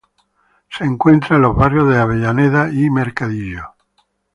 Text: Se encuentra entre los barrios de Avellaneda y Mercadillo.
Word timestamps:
Se 0.71 0.83
encuentra 0.83 1.35
entre 1.35 1.47
los 1.47 1.55
barrios 1.55 1.87
de 1.87 1.99
Avellaneda 1.99 2.69
y 2.73 2.89
Mercadillo. 2.89 3.75